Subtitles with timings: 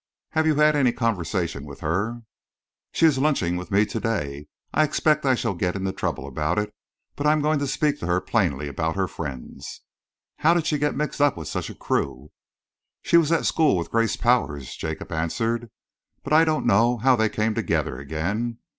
[0.31, 2.23] "Have you had any conversation with her?"
[2.91, 4.47] "She is lunching with me to day.
[4.73, 6.73] I expect I shall get into trouble about it,
[7.15, 9.81] but I am going to speak to her plainly about her friends."
[10.37, 12.31] "How did she get mixed up with such a crew?"
[13.03, 15.69] "She was at school with Grace Powers," Jacob answered,
[16.23, 18.57] "but I don't know how they came together again.